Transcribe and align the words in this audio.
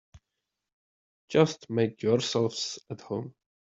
Just 1.29 1.69
make 1.69 2.01
yourselves 2.01 2.79
at 2.89 3.01
home. 3.01 3.35